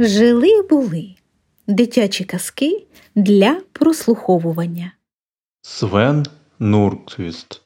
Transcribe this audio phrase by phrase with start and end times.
[0.00, 1.14] Жили були
[1.66, 4.92] дитячі казки для прослуховування.
[5.62, 6.26] Свен
[6.58, 7.62] Нурквист.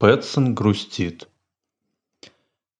[0.00, 1.28] Пэтсон грустит.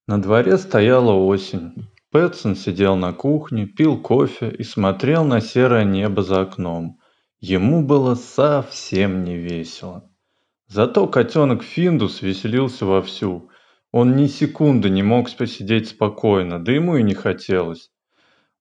[0.07, 1.71] На дворе стояла осень.
[2.11, 6.99] Пэтсон сидел на кухне, пил кофе и смотрел на серое небо за окном.
[7.39, 10.03] Ему было совсем не весело.
[10.67, 13.49] Зато котенок Финдус веселился вовсю.
[13.91, 17.89] Он ни секунды не мог посидеть спокойно, да ему и не хотелось.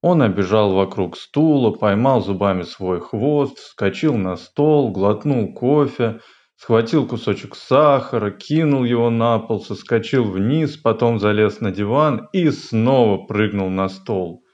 [0.09, 6.20] Он обежал вокруг стула, поймал зубами свой хвост, вскочил на стол, глотнул кофе,
[6.55, 13.27] схватил кусочек сахара, кинул его на пол, соскочил вниз, потом залез на диван и снова
[13.27, 14.45] прыгнул на стол.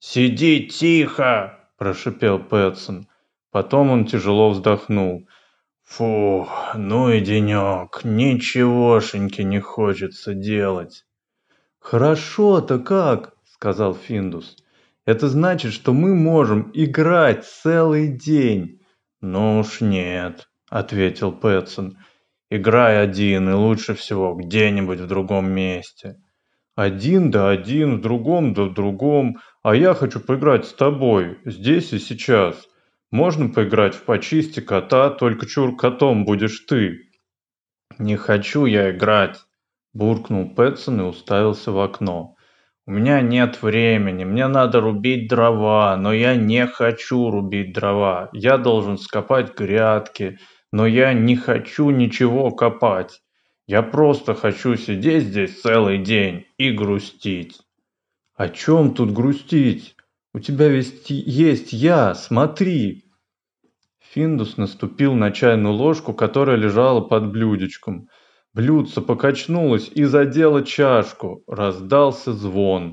[0.00, 3.08] «Сиди тихо!»– прошипел Пэтсон.
[3.50, 5.26] Потом он тяжело вздохнул.
[5.84, 11.06] «Фу, ну и денек, ничегошеньки не хочется делать».
[11.78, 14.58] «Хорошо-то как?»– сказал Финдус.
[15.06, 18.80] Это значит, что мы можем играть целый день.
[19.20, 21.98] Ну уж нет, ответил Пэтсон.
[22.50, 26.16] Играй один и лучше всего где-нибудь в другом месте.
[26.74, 29.38] Один да один, в другом да в другом.
[29.62, 32.66] А я хочу поиграть с тобой, здесь и сейчас.
[33.10, 37.10] Можно поиграть в почисти кота, только чур котом будешь ты.
[37.98, 39.38] Не хочу я играть,
[39.92, 42.34] буркнул Пэтсон и уставился в окно.
[42.86, 48.28] У меня нет времени, мне надо рубить дрова, но я не хочу рубить дрова.
[48.34, 50.38] Я должен скопать грядки,
[50.70, 53.22] но я не хочу ничего копать.
[53.66, 57.58] Я просто хочу сидеть здесь целый день и грустить.
[58.34, 59.96] О чем тут грустить?
[60.34, 63.04] У тебя ведь есть я, смотри.
[64.12, 68.08] Финдус наступил на чайную ложку, которая лежала под блюдечком.
[68.54, 71.42] Блюдце покачнулось и задело чашку.
[71.48, 72.92] Раздался звон.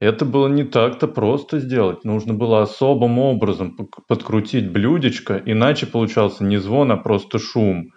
[0.00, 2.04] Это было не так-то просто сделать.
[2.04, 3.74] Нужно было особым образом
[4.06, 7.88] подкрутить блюдечко, иначе получался не звон, а просто шум.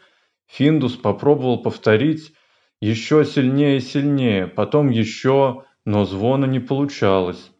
[0.47, 2.31] Финдус попробовал повторить
[2.79, 7.51] еще сильнее и сильнее, потом еще, но звона не получалось.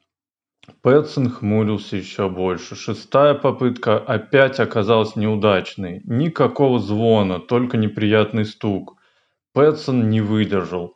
[0.82, 2.76] Пэтсон хмурился еще больше.
[2.76, 6.02] Шестая попытка опять оказалась неудачной.
[6.06, 8.96] Никакого звона, только неприятный стук.
[9.54, 10.96] Пэтсон не выдержал.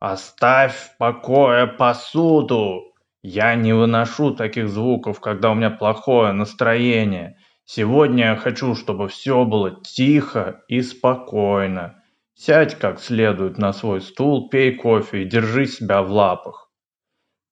[0.00, 2.92] «Оставь в покое посуду!
[3.22, 7.36] Я не выношу таких звуков, когда у меня плохое настроение.
[7.64, 12.02] Сегодня я хочу, чтобы все было тихо и спокойно.
[12.34, 16.72] Сядь как следует на свой стул, пей кофе и держи себя в лапах».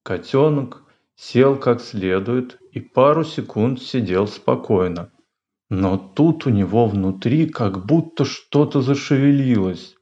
[0.02, 0.82] Котенок
[1.14, 5.12] сел как следует и пару секунд сидел спокойно.
[5.68, 9.94] Но тут у него внутри как будто что-то зашевелилось.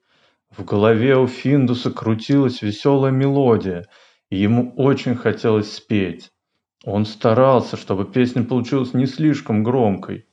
[0.58, 3.86] В голове у Финдуса крутилась веселая мелодия,
[4.28, 6.32] и ему очень хотелось спеть.
[6.84, 10.26] Он старался, чтобы песня получилась не слишком громкой,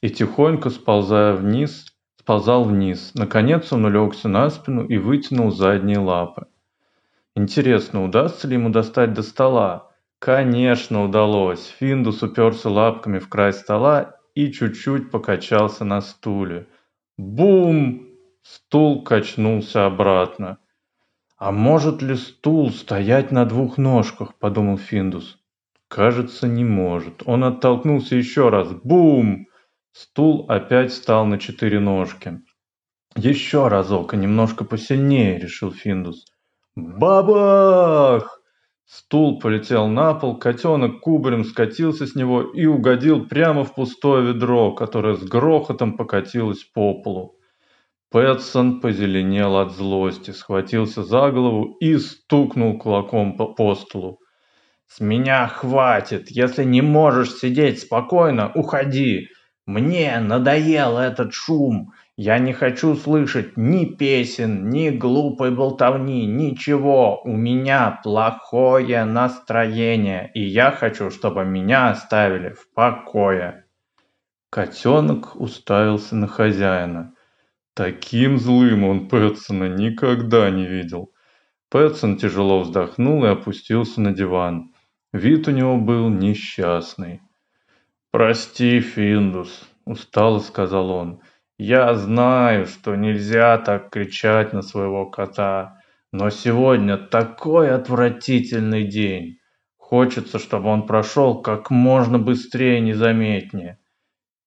[0.00, 3.12] и тихонько сползая вниз, сползал вниз.
[3.14, 6.46] Наконец он улегся на спину и вытянул задние лапы.
[7.36, 9.92] Интересно, удастся ли ему достать до стола?
[10.18, 11.72] Конечно, удалось.
[11.78, 16.66] Финдус уперся лапками в край стола и чуть-чуть покачался на стуле.
[17.16, 18.07] Бум!
[18.42, 20.58] Стул качнулся обратно.
[21.36, 25.38] «А может ли стул стоять на двух ножках?»– подумал Финдус.
[25.88, 27.22] «Кажется, не может».
[27.26, 28.72] Он оттолкнулся еще раз.
[28.72, 29.46] Бум!
[29.92, 32.40] Стул опять встал на четыре ножки.
[33.16, 36.24] «Еще разок и немножко посильнее»,– решил Финдус.
[36.76, 38.40] «Бабах!»
[38.84, 44.72] Стул полетел на пол, котенок кубарем скатился с него и угодил прямо в пустое ведро,
[44.72, 47.37] которое с грохотом покатилось по полу.
[48.10, 54.18] Пэтсон позеленел от злости, схватился за голову и стукнул кулаком по, столу.
[54.86, 56.30] «С меня хватит!
[56.30, 59.28] Если не можешь сидеть спокойно, уходи!
[59.66, 61.92] Мне надоел этот шум!
[62.16, 67.20] Я не хочу слышать ни песен, ни глупой болтовни, ничего!
[67.24, 73.66] У меня плохое настроение, и я хочу, чтобы меня оставили в покое!»
[74.48, 77.12] Котенок уставился на хозяина.
[77.78, 81.14] Таким злым он Пэтсона никогда не видел.
[81.70, 84.74] Пэтсон тяжело вздохнул и опустился на диван.
[85.12, 87.20] Вид у него был несчастный.
[88.10, 91.20] «Прости, Финдус»,– устало сказал он.
[91.56, 95.80] «Я знаю, что нельзя так кричать на своего кота,
[96.10, 99.38] но сегодня такой отвратительный день.
[99.76, 103.78] Хочется, чтобы он прошел как можно быстрее и незаметнее».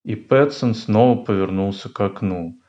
[0.04, 2.61] И Пэтсон снова повернулся к окну.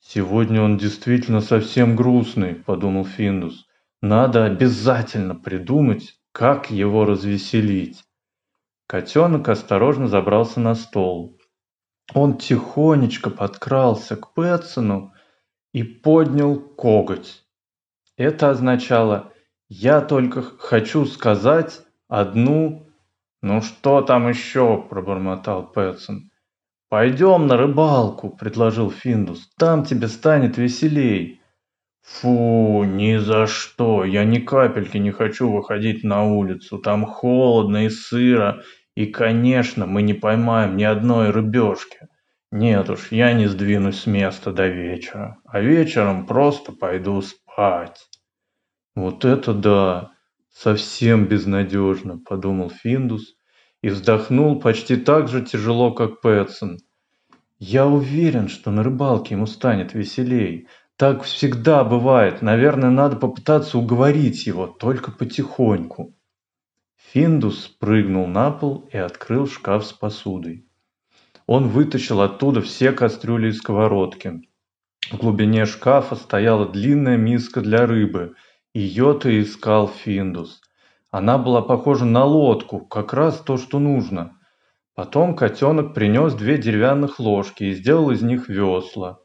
[0.00, 3.66] «Сегодня он действительно совсем грустный»,– подумал Финдус.
[4.00, 8.02] «Надо обязательно придумать, как его развеселить».
[8.86, 11.38] Котенок осторожно забрался на стол.
[12.14, 15.12] Он тихонечко подкрался к Пэтсону
[15.72, 17.44] и поднял коготь.
[18.16, 19.32] Это означало
[19.68, 22.88] «я только хочу сказать одну...»
[23.42, 26.29] «Ну что там еще?»– пробормотал Пэтсон.
[26.90, 29.48] «Пойдем на рыбалку»,– предложил Финдус.
[29.56, 31.40] «Там тебе станет веселей».
[32.02, 34.04] «Фу, ни за что!
[34.04, 36.78] Я ни капельки не хочу выходить на улицу.
[36.78, 38.64] Там холодно и сыро.
[38.96, 42.08] И, конечно, мы не поймаем ни одной рыбешки.
[42.50, 45.38] Нет уж, я не сдвинусь с места до вечера.
[45.44, 48.08] А вечером просто пойду спать».
[48.96, 50.10] «Вот это да!
[50.52, 53.36] Совсем безнадежно»,– подумал Финдус
[53.82, 56.78] и вздохнул почти так же тяжело, как Пэтсон.
[57.58, 60.68] «Я уверен, что на рыбалке ему станет веселей.
[60.96, 62.42] Так всегда бывает.
[62.42, 66.14] Наверное, надо попытаться уговорить его, только потихоньку».
[67.12, 70.66] Финдус прыгнул на пол и открыл шкаф с посудой.
[71.46, 74.42] Он вытащил оттуда все кастрюли и сковородки.
[75.10, 78.34] В глубине шкафа стояла длинная миска для рыбы–
[78.72, 80.60] ее-то искал Финдус.
[81.10, 84.36] Она была похожа на лодку, как раз то, что нужно.
[84.94, 89.18] Потом котенок принес две деревянных ложки и сделал из них весла.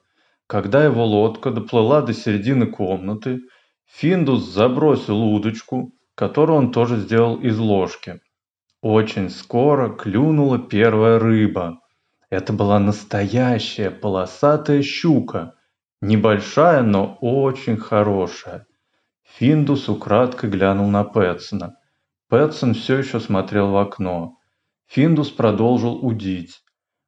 [0.48, 3.42] Когда его лодка доплыла до середины комнаты,
[3.86, 8.20] Финдус забросил удочку, которую он тоже сделал из ложки.
[8.82, 11.80] Очень скоро клюнула первая рыба.
[12.30, 15.54] Это была настоящая полосатая щука.
[16.02, 18.66] Небольшая, но очень хорошая.
[19.34, 21.76] Финдус украдкой глянул на Пэтсона.
[22.30, 24.38] Пэтсон все еще смотрел в окно.
[24.88, 26.62] Финдус продолжил удить.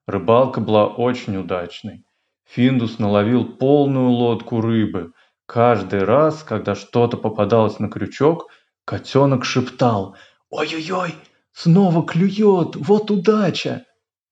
[0.07, 2.03] Рыбалка была очень удачной.
[2.45, 5.11] Финдус наловил полную лодку рыбы.
[5.45, 8.47] Каждый раз, когда что-то попадалось на крючок,
[8.83, 10.15] котенок шептал
[10.49, 11.15] «Ой-ой-ой,
[11.51, 13.85] снова клюет, вот удача!»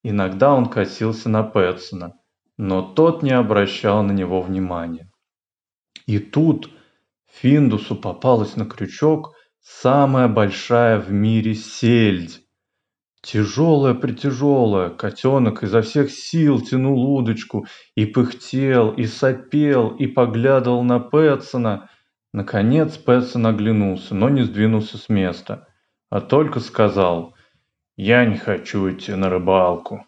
[0.04, 2.14] Иногда он косился на Пэтсона,
[2.58, 5.10] но тот не обращал на него внимания.
[6.06, 6.70] И тут
[7.42, 12.42] Финдусу попалась на крючок самая большая в мире сельдь.
[13.22, 17.66] Тяжелая-притяжелая, котенок изо всех сил тянул удочку
[17.96, 21.90] и пыхтел, и сопел, и поглядывал на Пэтсона.
[22.32, 25.68] Наконец Пэтсон оглянулся, но не сдвинулся с места,
[26.10, 27.36] а только сказал
[27.98, 30.06] «Я не хочу идти на рыбалку»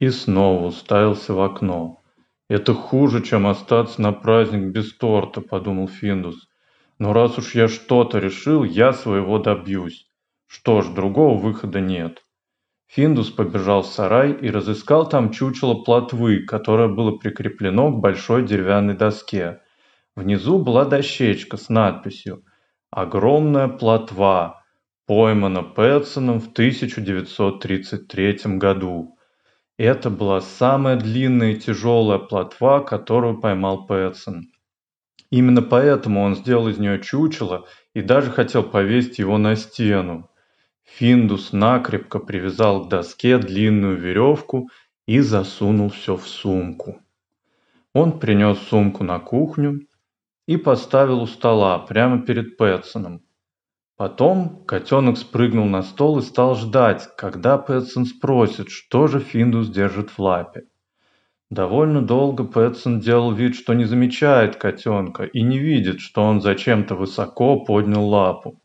[0.00, 2.02] и снова уставился в окно.
[2.48, 6.48] «Это хуже, чем остаться на праздник без торта»,— подумал Финдус.
[6.98, 10.08] Но раз уж я что-то решил, я своего добьюсь.
[10.46, 12.22] Что ж, другого выхода нет.
[12.86, 18.94] Финдус побежал в сарай и разыскал там чучело плотвы, которое было прикреплено к большой деревянной
[18.94, 19.60] доске.
[20.14, 22.44] Внизу была дощечка с надписью
[22.90, 24.62] «Огромная плотва,
[25.06, 29.18] поймана Пэтсоном в 1933 году».
[29.76, 34.46] Это была самая длинная и тяжелая плотва, которую поймал Пэтсон.
[35.30, 40.30] Именно поэтому он сделал из нее чучело и даже хотел повесить его на стену.
[40.84, 44.70] Финдус накрепко привязал к доске длинную веревку
[45.06, 47.00] и засунул все в сумку.
[47.92, 49.86] Он принес сумку на кухню
[50.46, 53.22] и поставил у стола прямо перед Пэтсоном.
[53.96, 60.10] Потом котенок спрыгнул на стол и стал ждать, когда Пэтсон спросит, что же Финдус держит
[60.10, 60.64] в лапе.
[61.50, 66.96] Довольно долго Пэтсон делал вид, что не замечает котенка и не видит, что он зачем-то
[66.96, 68.60] высоко поднял лапу.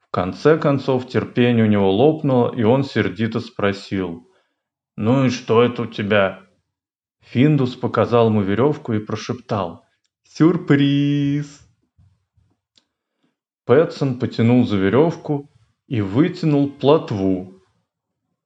[0.00, 4.26] В конце концов терпение у него лопнуло, и он сердито спросил.
[4.96, 6.40] «Ну и что это у тебя?»
[7.20, 9.84] Финдус показал ему веревку и прошептал.
[10.22, 11.60] «Сюрприз!»
[13.66, 15.50] Пэтсон потянул за веревку
[15.88, 17.60] и вытянул плотву.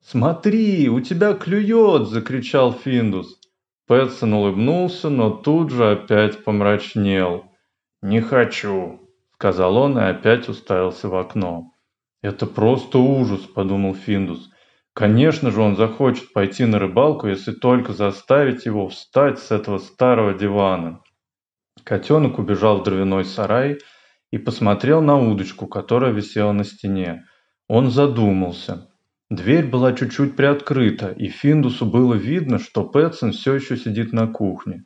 [0.00, 3.38] «Смотри, у тебя клюет!»– закричал Финдус.
[3.88, 7.47] Пэтсон улыбнулся, но тут же опять помрачнел.
[8.02, 9.00] «Не хочу»,—
[9.35, 11.73] сказал он и опять уставился в окно.
[12.21, 14.50] «Это просто ужас»,— подумал Финдус.
[14.92, 20.35] «Конечно же он захочет пойти на рыбалку, если только заставить его встать с этого старого
[20.35, 21.00] дивана».
[21.83, 23.78] Котенок убежал в дровяной сарай
[24.30, 27.25] и посмотрел на удочку, которая висела на стене.
[27.68, 28.88] Он задумался.
[29.30, 34.85] Дверь была чуть-чуть приоткрыта, и Финдусу было видно, что Пэтсон все еще сидит на кухне.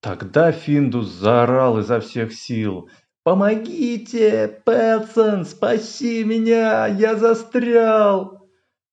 [0.00, 2.88] Тогда Финдус заорал изо всех сил.
[3.24, 4.60] «Помогите!
[4.64, 6.86] Пэтсон, спаси меня!
[6.86, 8.48] Я застрял!»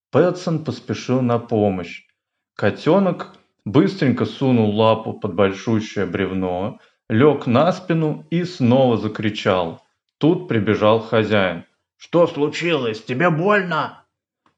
[0.09, 2.07] Пэтсон поспешил на помощь.
[2.55, 3.35] Котенок
[3.65, 9.83] быстренько сунул лапу под большущее бревно, лег на спину и снова закричал.
[10.17, 11.65] Тут прибежал хозяин.
[11.97, 13.03] «Что случилось?
[13.03, 14.00] Тебе больно?»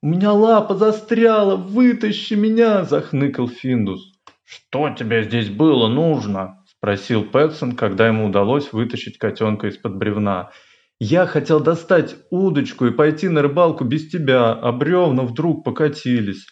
[0.04, 4.12] У меня лапа застряла, вытащи меня!»– захныкал Финдус.
[4.44, 10.52] «Что тебе здесь было нужно?»– спросил Пэтсон, когда ему удалось вытащить котенка из-под бревна.
[11.00, 16.48] «Я хотел достать удочку и пойти на рыбалку без тебя, а бревна вдруг покатились.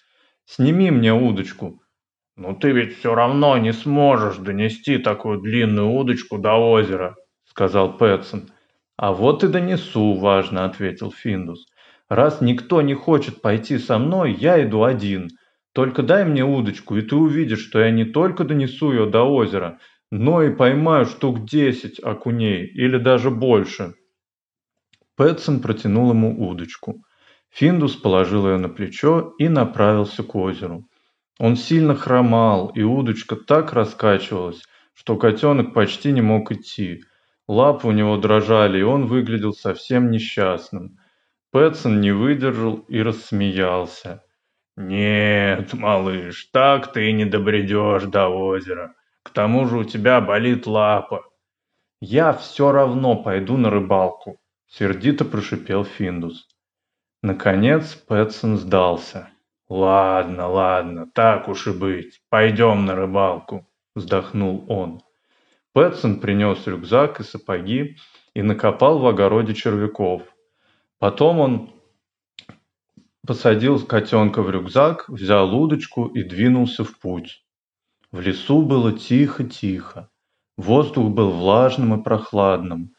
[0.45, 1.81] Сними мне удочку».
[2.37, 7.17] «Ну ты ведь все равно не сможешь донести такую длинную удочку до озера»,–
[7.49, 8.49] сказал Пэтсон.
[8.95, 11.65] «А вот и донесу»,– важно ответил Финдус.
[12.11, 15.29] Раз никто не хочет пойти со мной, я иду один.
[15.71, 19.79] Только дай мне удочку, и ты увидишь, что я не только донесу ее до озера,
[20.11, 23.93] но и поймаю штук десять окуней или даже больше.
[25.15, 27.01] Пэтсон протянул ему удочку.
[27.49, 30.83] Финдус положил ее на плечо и направился к озеру.
[31.39, 34.63] Он сильно хромал, и удочка так раскачивалась,
[34.93, 37.05] что котенок почти не мог идти.
[37.47, 40.97] Лапы у него дрожали, и он выглядел совсем несчастным.
[41.51, 44.23] Пэтсон не выдержал и рассмеялся.
[44.77, 48.95] «Нет, малыш, так ты не добредешь до озера.
[49.21, 51.25] К тому же у тебя болит лапа».
[51.99, 56.47] «Я все равно пойду на рыбалку»,— сердито прошипел Финдус.
[57.21, 59.29] Наконец Пэтсон сдался.
[59.67, 65.01] «Ладно, ладно, так уж и быть, пойдем на рыбалку»,— вздохнул он.
[65.73, 67.97] Пэтсон принес рюкзак и сапоги
[68.33, 70.23] и накопал в огороде червяков.
[71.01, 71.69] Потом он
[73.25, 77.43] посадил котенка в рюкзак, взял удочку и двинулся в путь.
[78.11, 80.11] В лесу было тихо-тихо.
[80.57, 82.93] Воздух был влажным и прохладным.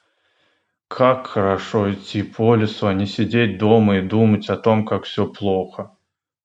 [0.89, 5.29] Как хорошо идти по лесу, а не сидеть дома и думать о том, как все
[5.29, 5.97] плохо,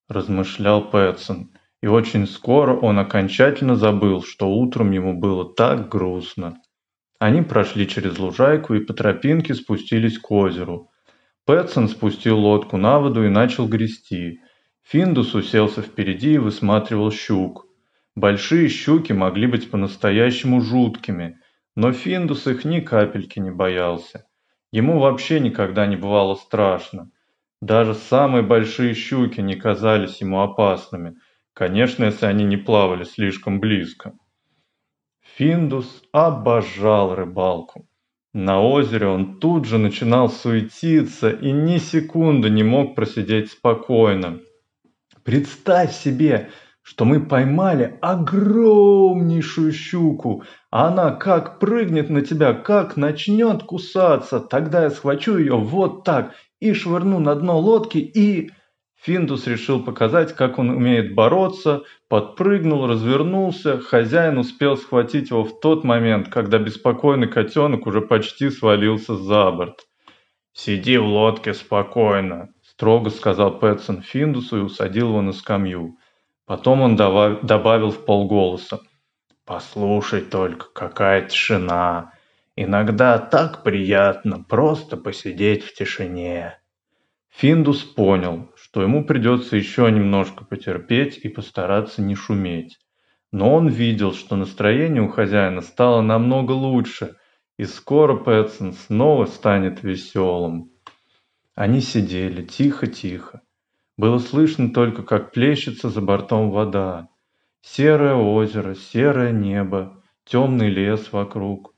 [0.08, 1.50] размышлял Пэтсон.
[1.82, 6.62] И очень скоро он окончательно забыл, что утром ему было так грустно.
[7.18, 10.92] Они прошли через лужайку и по тропинке спустились к озеру.
[11.48, 14.42] Пэтсон спустил лодку на воду и начал грести.
[14.84, 17.68] Финдус уселся впереди и высматривал щук.
[18.16, 21.40] Большие щуки могли быть по-настоящему жуткими,
[21.74, 24.28] но Финдус их ни капельки не боялся.
[24.74, 27.12] Ему вообще никогда не бывало страшно.
[27.62, 31.16] Даже самые большие щуки не казались ему опасными,
[31.54, 34.14] конечно, если они не плавали слишком близко.
[35.38, 37.88] Финдус обожал рыбалку.
[38.34, 44.40] На озере он тут же начинал суетиться и ни секунды не мог просидеть спокойно.
[45.24, 46.50] Представь себе,
[46.82, 54.90] что мы поймали огромнейшую щуку, она как прыгнет на тебя, как начнет кусаться, тогда я
[54.90, 58.52] схвачу ее вот так и швырну на дно лодки и...
[59.02, 63.80] Финдус решил показать, как он умеет бороться, подпрыгнул, развернулся.
[63.80, 69.86] Хозяин успел схватить его в тот момент, когда беспокойный котенок уже почти свалился за борт.
[70.54, 75.98] «Сиди в лодке спокойно»,– строго сказал Пэтсон Финдусу и усадил его на скамью.
[76.48, 78.80] Потом он добавил в полголоса.
[79.46, 82.14] «Послушай только, какая тишина!
[82.56, 86.58] Иногда так приятно просто посидеть в тишине!»
[87.38, 92.80] Финдус понял, что ему придется еще немножко потерпеть и постараться не шуметь.
[93.32, 97.16] Но он видел, что настроение у хозяина стало намного лучше,
[97.60, 100.72] и скоро Пэтсон снова станет веселым.
[101.54, 103.44] Они сидели тихо-тихо.
[103.98, 107.08] Было слышно только, как плещется за бортом вода.
[107.62, 111.76] Серое озеро, серое небо, темный лес вокруг.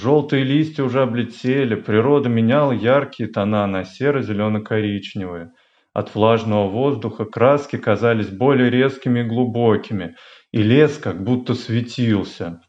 [0.00, 5.50] Желтые листья уже облетели, природа меняла яркие тона на серо-зелено-коричневые.
[5.92, 10.14] От влажного воздуха краски казались более резкими и глубокими,
[10.52, 12.60] и лес как будто светился.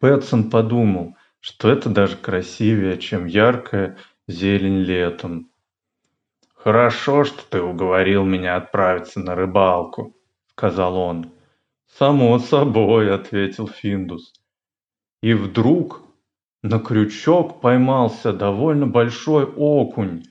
[0.00, 5.52] Пэтсон подумал, что это даже красивее, чем яркая зелень летом.
[6.56, 10.16] «Хорошо, что ты уговорил меня отправиться на рыбалку»,—
[10.46, 11.30] сказал он.
[11.96, 14.32] «Само собой»,— ответил Финдус.
[15.22, 16.09] И вдруг
[16.62, 20.24] на крючок поймался довольно большой окунь.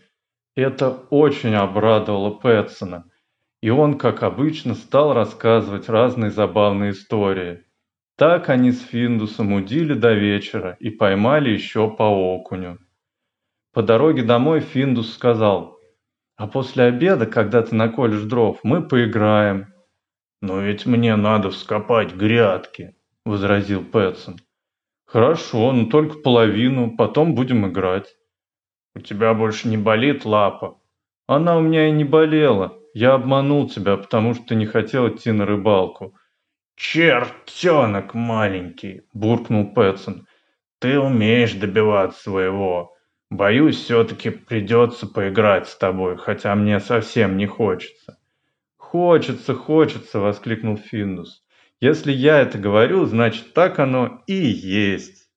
[0.55, 3.05] Это очень обрадовало Пэтсона,
[3.62, 7.63] и он, как обычно, стал рассказывать разные забавные истории.
[8.17, 12.77] Так они с Финдусом удили до вечера и поймали еще по окуню.
[13.74, 15.79] По дороге домой Финдус сказал,
[16.36, 19.74] «А после обеда, когда ты наколешь дров, мы поиграем».
[20.41, 22.95] «Но ведь мне надо вскопать грядки»,—
[23.25, 24.38] возразил Пэтсон.
[25.12, 28.16] Хорошо, но только половину, потом будем играть.
[28.94, 30.80] У тебя больше не болит лапа?
[31.25, 32.78] Она у меня и не болела.
[32.94, 36.16] Я обманул тебя, потому что ты не хотел идти на рыбалку.
[36.75, 40.28] Чертенок маленький, буркнул Пэтсон.
[40.78, 42.94] Ты умеешь добиваться своего.
[43.32, 48.20] Боюсь, все-таки придется поиграть с тобой, хотя мне совсем не хочется.
[48.78, 51.44] Хочется, хочется, воскликнул Финдус.
[51.81, 55.28] Если я это говорю, значит так оно и есть.